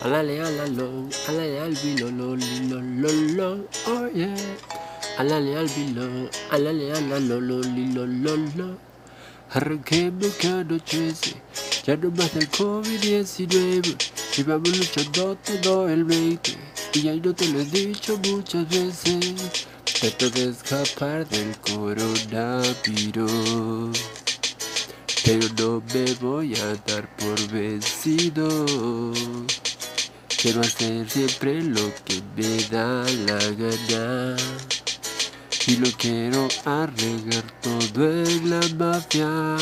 [0.00, 4.32] Alale alalo, alale albilo, lo lo lo lo, oh yeah.
[5.18, 8.78] Alale albilo, alale alalo, lo lo lo lo.
[9.50, 11.42] Arranquemos que anochece,
[11.84, 13.96] ya no más del COVID-19.
[14.36, 16.56] Llevamos luchando todo el 20
[16.92, 19.66] y ya no te lo he dicho muchas veces.
[19.82, 23.98] Trato de escapar del coronavirus.
[25.24, 28.64] Pero no me voy a dar por vencido.
[30.40, 34.36] Quiero hacer siempre lo que me da la gana.
[35.66, 39.56] Y lo quiero arreglar todo en la mafia.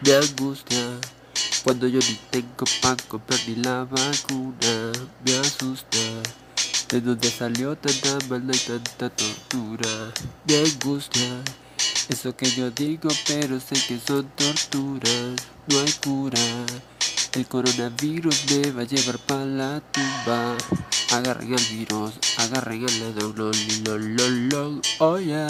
[0.00, 0.98] Me angustia
[1.62, 4.92] cuando yo ni tengo pan comprar ni la vacuna.
[5.22, 5.98] Me asusta
[6.88, 10.14] de dónde salió tanta maldad y tanta tortura.
[10.46, 11.42] Me angustia
[12.08, 15.36] eso que yo digo, pero sé que son torturas.
[15.66, 16.40] No hay cura.
[17.34, 20.56] El coronavirus me va a llevar para la tumba.
[21.12, 23.52] Agarren al virus, agarren al ladrón,
[23.84, 25.46] lo, lo, lo, oh yeah.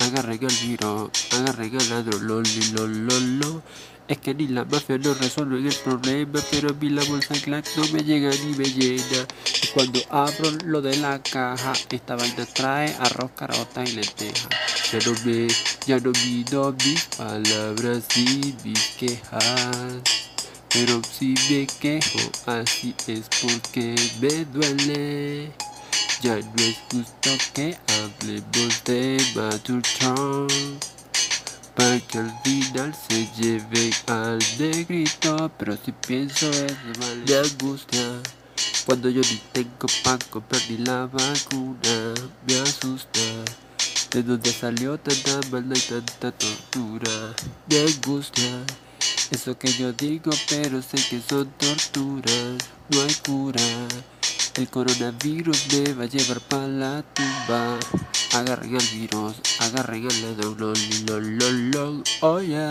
[0.00, 3.62] Agarren al virus, agarren al ladrón, lo, lo.
[4.08, 7.86] Es que ni la mafia no resuelve el problema, pero mí la bolsa clack no
[7.92, 9.26] me llega ni me llena.
[9.62, 14.48] Y cuando abro lo de la caja, esta vaina trae arroz, carota y lenteja.
[14.92, 15.48] Ya no me,
[15.86, 20.27] ya no mido mis palabras y mis quejas.
[20.70, 25.50] Pero si me quejo así es porque me duele.
[26.20, 30.48] Ya no es justo que hablemos de Maturton.
[31.74, 35.50] Para que al final se lleve al negrito.
[35.58, 37.24] Pero si pienso eso vale.
[37.26, 38.20] Me angustia.
[38.84, 42.14] Cuando yo ni tengo para comprar ni la vacuna.
[42.46, 43.20] Me asusta.
[44.10, 47.34] De dónde salió tanta maldad y tanta tortura.
[47.68, 48.64] Me angustia.
[49.30, 52.56] Eso que yo digo, pero sé que son torturas,
[52.88, 53.62] no hay cura.
[54.54, 57.78] El coronavirus me va a llevar para la tumba.
[58.32, 60.74] Agarren al virus, agarren al ladrón,
[61.06, 62.70] lo, lo, lo, oh yeah.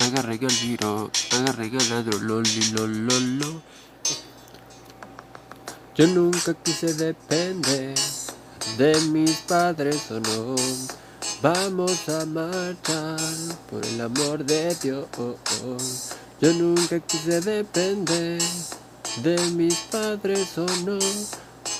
[0.00, 3.62] Agarren al virus, agarren al ladrón, lo, lo, lo, lo.
[5.94, 7.94] Yo nunca quise depender
[8.78, 10.56] de mis padres o no.
[11.42, 13.18] Vamos a marchar
[13.70, 15.06] por el amor de Dios.
[16.40, 18.40] Yo nunca quise depender
[19.22, 20.98] de mis padres o no.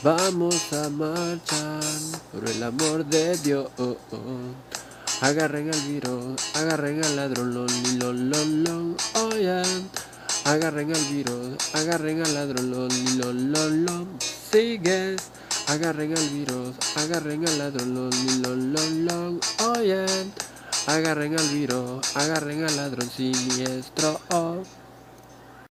[0.03, 1.81] Vamos a marchar
[2.33, 3.71] por el amor de Dios.
[5.23, 9.63] Agarren al virus, agarren al ladrón, lo, lo, lo, lo, oh yeah.
[10.45, 14.07] Agarren al virus, agarren al ladrón, lo, lo, lo, lo,
[14.53, 15.23] sigues.
[15.69, 20.07] Agarren al virus, agarren al ladrón, lo, lo, lo, lo, oh yeah.
[20.87, 24.63] Agarren al virus, agarren al ladrón siniestro, oh.